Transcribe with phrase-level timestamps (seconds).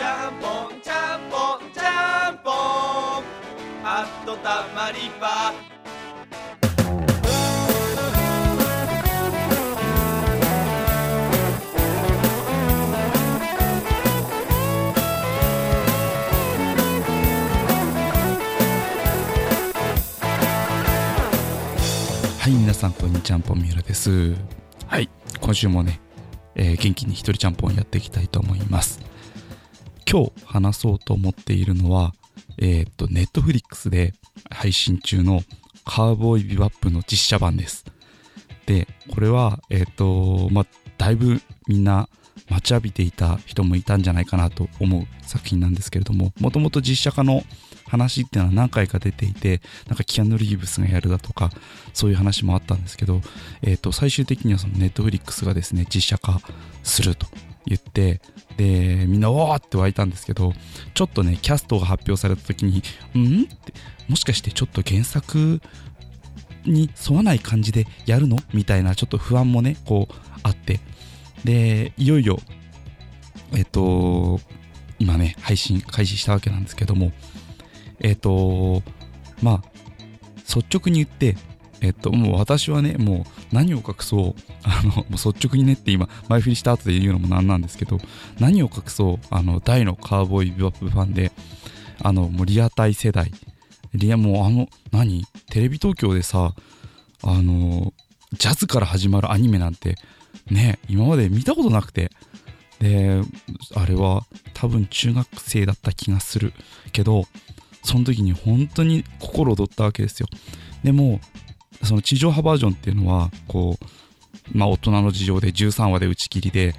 [0.00, 2.54] ちゃんぽんちゃんぽんちゃんぽん
[3.84, 5.28] あっとたまり場
[22.38, 24.34] はい、皆さん、こんにちは、んぽんみうらです。
[24.86, 25.10] はい、
[25.42, 26.00] 今週もね、
[26.54, 29.10] えー元気に一人ちゃんぽんやっていきたいと思います。
[30.10, 32.14] 今日話そうと思っているのは、
[32.58, 34.12] えーっと、ネットフリックスで
[34.50, 35.42] 配信中の
[35.84, 37.84] カーボーイビバップの実写版です。
[38.66, 40.66] で、これは、えーっと、まあ、
[40.98, 42.08] だいぶみんな
[42.48, 47.44] 待ちわびていた人もいたんじゃないかなと思う作品なんですけれども、もともと実写化の
[47.86, 51.50] 話っていうのは何回か出ていて、なんかキアヌ・リーブスがやるだとか、
[51.94, 53.20] そういう話もあったんですけど、
[53.62, 56.40] えっ、と、最終的にはそのネットフリックスがですね、実写化
[56.82, 57.28] すると
[57.66, 58.20] 言って、
[58.56, 60.52] で、みんな、おーって湧いたんですけど、
[60.94, 62.82] ちょっとね、キャストが発表された時に、
[63.18, 63.42] ん？
[63.42, 63.72] って、
[64.08, 65.60] もしかしてちょっと原作
[66.64, 68.38] に沿わない感じでやるの？
[68.52, 70.80] みたいな、ちょっと不安もね、こう、あって、
[71.44, 72.38] で、いよいよ、
[73.52, 74.40] えっ、と、
[74.98, 77.12] 今ね、配信開始したわけなんですけども、
[78.00, 78.82] えっ、と、
[79.42, 79.70] まあ、
[80.54, 81.36] 率直に言って、
[81.80, 87.98] えっと、もう私はね、もう何を隠そう、 あの、もう率直にねって今、前振りした後で言うのもなんなんですけど、
[88.38, 91.32] 何を隠そう、あの、大のカーボーイビバップファンで、
[92.02, 93.32] あの、もうリアタイ世代、
[93.94, 95.24] リア、もうあの、何？
[95.50, 96.54] テレビ東京でさ、
[97.22, 97.92] あの、
[98.32, 99.96] ジャズから始まるアニメなんて、
[100.50, 102.10] ね、今まで見たことなくて、
[102.78, 103.20] で、
[103.74, 106.52] あれは多分中学生だった気がする
[106.92, 107.24] けど、
[107.82, 110.28] その時に本当に心躍ったわけですよ。
[110.84, 111.20] でも、
[111.82, 116.74] その地上波バージョンっていうのは、こう、まあ大人の事情で13話で打ち切りで、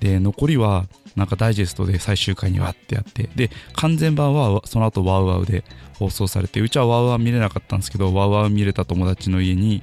[0.00, 0.86] で、残りは
[1.16, 5.64] なんかダイジェストで最終回にわってやって、で、完全版はその後ワウワウで
[5.98, 9.82] 放送されて、うちはワウワウ見れなかったんですけど、ワウワウ見れた友達の家に、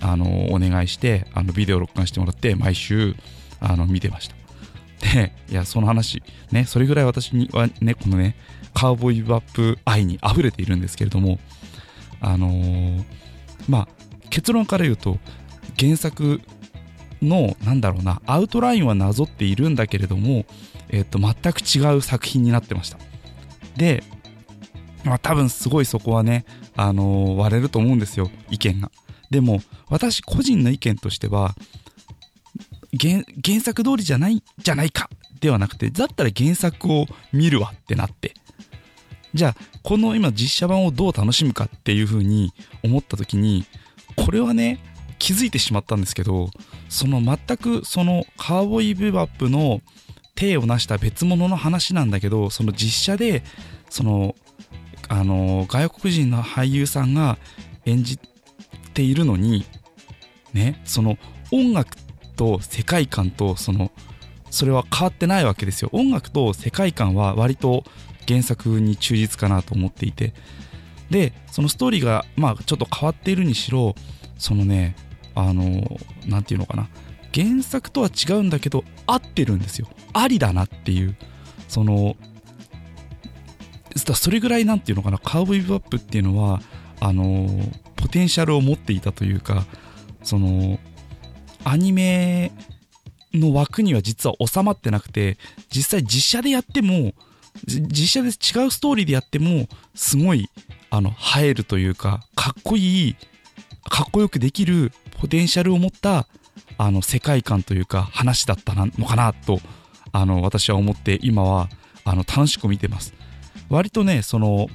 [0.00, 3.16] あの、お願いして、あの、ビデオ録画してもらって、毎週、
[3.60, 4.36] あの、見てました。
[5.14, 6.22] で、いや、その話、
[6.52, 8.36] ね、それぐらい私にはね、このね、
[8.74, 11.38] カーボーイバップ愛に溢れているんですけれども、
[12.20, 13.04] あのー
[13.68, 13.88] まあ、
[14.30, 15.18] 結論から言うと、
[15.78, 16.40] 原作
[17.22, 20.46] の、なんだろうな、アウトラインはなぞっているんだけれども、
[20.88, 22.98] えっ、と、全く違う作品になってました。
[23.76, 24.02] で、
[25.04, 26.44] まあ多分すごいそこはね、
[26.76, 28.90] あのー割れると思うんですよ、意見が。
[29.30, 31.54] でも、私個人の意見としては、
[32.98, 38.34] 原原作通りじゃないじゃないかではなくて、だったら原作を見るわってなって。
[39.34, 42.52] じゃあ、この今実写版をどう楽しむかっていう風に
[42.82, 43.64] 思った時に、
[44.16, 44.78] これはね、
[45.18, 46.50] 気づいてしまったんですけど、
[46.88, 49.80] その全くそのカーボーイビバップの
[50.34, 53.42] 体を成した別物の話なんだけど、その実写で、
[53.90, 54.34] その、
[55.08, 57.38] あの、外国人の俳優さんが
[57.84, 58.18] 演じ
[58.94, 59.66] ているのに、
[60.52, 61.18] ね、その
[61.50, 61.96] 音楽
[62.36, 63.90] と世界観とその
[64.50, 65.90] それは変わってないわけですよ。
[65.92, 67.84] 音楽と世界観は割と
[68.26, 70.32] 原作に忠実かなと思っていて。
[71.10, 73.94] でそのストーリーがまあちょっと変わっているにしろ
[74.36, 74.94] そのね
[75.34, 76.88] あのなんていうのかな。
[77.34, 79.88] 原作とは違うんだけど合ってるんですよ。
[80.12, 81.16] ありだなっていう。
[81.68, 82.16] その
[84.14, 85.18] それぐらいなんていうのかな。
[85.18, 86.60] カーボイビバップっていうのは
[87.00, 87.48] あの
[87.96, 89.66] ポテンシャルを持っていたというか
[90.22, 90.78] その
[91.64, 92.52] アニメ
[93.38, 95.36] の枠には実は収まってなくて
[95.70, 97.12] 実際実写でやっても
[97.66, 100.48] 実写で違うストーリーでやってもすごい
[100.90, 103.16] あの映えるというかかっこいい
[103.88, 106.26] かっこよくできるポテンシャルを持った
[106.76, 109.58] あの世界観というか話だったのかなと
[110.12, 111.68] あの私は思って今は
[112.04, 113.12] あの楽しく見てます。
[113.68, 114.68] 割とねその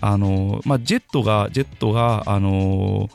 [0.00, 3.08] あの、まあ、ジェットがジェットがあの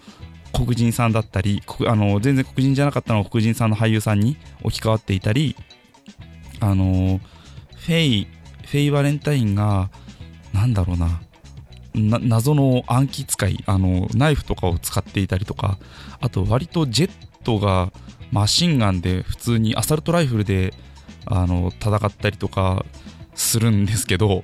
[0.53, 5.55] 黒人さんだったりあの全然黒人じゃなかったのが黒人さんの俳優さんに置き換わっていたり
[6.59, 7.19] あの
[7.77, 8.27] フェイ
[8.65, 9.89] フェイ・バレンタインが
[10.53, 11.21] なんだろうな
[11.93, 15.79] な謎の暗記使いあのナイフとかを使っていたりとか
[16.21, 17.11] あと割とジェッ
[17.43, 17.91] トが
[18.31, 20.73] マシンガンで普通にアサルトライフルで
[21.25, 22.85] あの戦ったりとか
[23.33, 24.43] するんですけど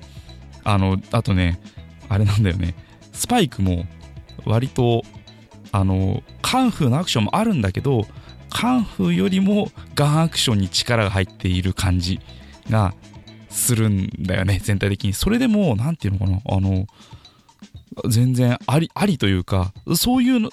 [0.64, 1.60] あのあとね
[2.08, 2.74] あれなんだよね。
[3.12, 3.84] スパイクも
[4.44, 5.02] 割と
[5.72, 8.06] あのカンフーのアクションもあるんだけど
[8.50, 12.20] カンフーよりもガンアクションに力が入っている感じ
[12.70, 12.94] が
[13.50, 15.12] するんだよね全体的に。
[15.12, 16.86] それでも何ていうのかなあの
[18.08, 20.50] 全然ありありというかそういうの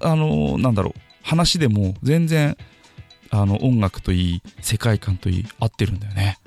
[0.00, 2.56] あのなんだろう話でも全然
[3.30, 6.38] あの音楽といい世界観といい合ってるんだよね。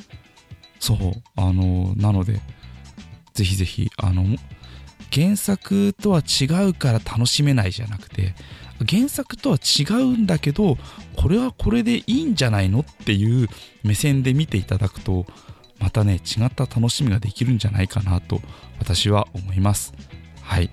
[0.79, 0.97] そう。
[1.35, 2.41] あのなので
[3.33, 4.25] ぜひぜひあの
[5.13, 8.33] 原作とは違うから楽しめないじゃなくて
[8.89, 10.77] 原作とは違うんだけど
[11.15, 13.47] これはこれでいいんじゃないのっていう
[13.83, 15.25] 目線で見ていただくと
[15.79, 18.41] またね違った楽しみができるんじゃないかなと
[18.79, 19.93] 私は思います。
[20.41, 20.69] はい。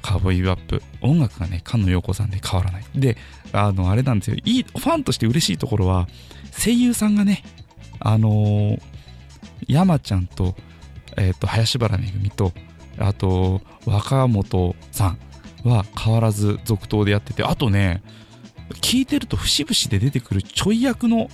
[0.00, 0.82] カーボーイビバップ。
[1.00, 2.84] 音楽がね菅野陽子さんで変わらない。
[2.94, 3.16] で
[3.52, 4.36] あのあれなんですよ。
[4.44, 6.08] いいファンとして嬉しいところは
[6.52, 7.42] 声優さんがね
[8.00, 8.80] あのー、
[9.66, 10.54] 山ちゃんと,、
[11.16, 12.52] えーと、林原めぐみと
[12.98, 15.18] あと若本さん
[15.64, 18.02] は変わらず続投でやっててあとね
[18.80, 21.28] 聞いてると節々で出てくるちょい役の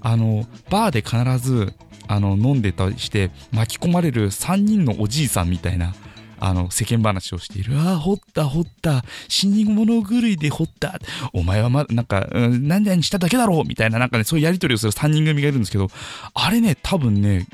[0.00, 1.74] あのバーで必ず
[2.06, 5.94] あの飲んでたりして巻き込まれる3人のおじいさんみたいな
[6.40, 7.76] あの世間話をしている。
[7.78, 9.04] ああ掘った掘った。
[9.28, 10.98] 死に物狂いで掘った。
[11.32, 13.64] お前はまなんか、うん、何々しただけだろう。
[13.66, 15.88] みたいななんかねそういうやり取りをする3人組がいるんですけど
[16.34, 17.46] あれね多分ね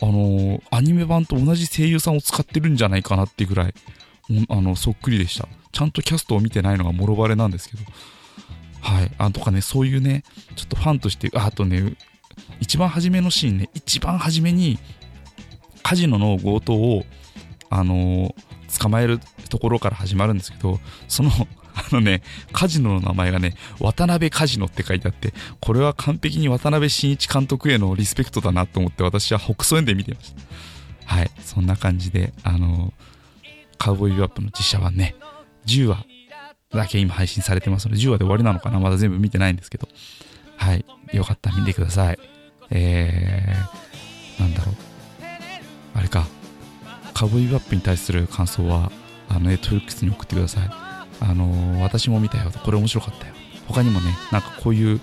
[0.00, 3.74] あのアニメ版と同じ声優さんを使ってるんじゃないかなっていうぐらい
[4.48, 5.48] あのそっくりでした。
[5.72, 7.82] ちゃんとキャストを見てないのがもろバレなんですけど。
[8.80, 9.10] はい。
[9.16, 10.24] あとかねそういうね
[10.56, 11.94] ちょっとファンとしてあとね
[12.60, 14.78] 一番初めのシーンね一番初めに
[15.82, 17.04] カジノの強盗を
[17.70, 18.34] あの
[18.78, 21.30] 捕まえるところから始まるんですけどその
[21.90, 22.22] あのね、
[22.52, 30.40] カジノの名前がね、渡辺カジノって書いてあって、これは完璧に渡辺真一監督へのリスペクトだなと思って私は北総園で見てました。
[31.06, 32.92] はい、そんな感じで、あの、
[33.78, 35.14] カウボーイビューアップの実写版ね、
[35.66, 36.06] 10話
[36.70, 39.88] だけ今配信されてますので、10話で終わりなのかなまだ全部見てないんですけど、
[40.56, 42.18] はい、よかったら見てください。
[42.70, 44.74] えー、なんだろう。
[45.94, 46.26] あれか、
[47.12, 48.90] カウボーイビューアップに対する感想は、
[49.28, 50.83] あの、ネットフリックスに送ってください。
[51.20, 52.50] あの、私も見たよ。
[52.50, 53.34] とこれ面白かったよ。
[53.68, 55.00] 他にもねなんかこういう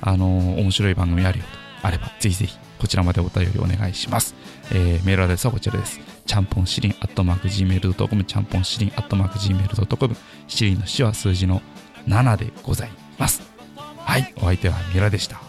[0.00, 1.86] あの、面白い番組あるよと。
[1.86, 4.34] あればぜひぜひこちらまでお便りお願いします、
[4.72, 6.00] えー、メールアドレスはこちらです。
[6.26, 10.16] ちゃんぽんしりんアットマーク Gmail.com ちゃんぽんしりんアットマーク Gmail.com
[10.46, 11.62] しりんの死は数字の
[12.06, 13.42] 7でございます。
[13.98, 15.47] はいお相手はミラでした。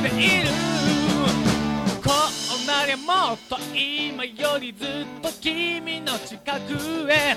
[0.00, 0.48] がいる
[2.04, 2.12] こ
[2.62, 4.86] うなりゃもっと今よりずっ
[5.20, 7.36] と君の近くへ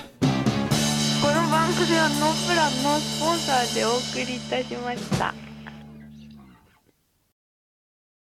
[1.21, 5.50] この番組はノープランのスポンサーでお送りいたしました。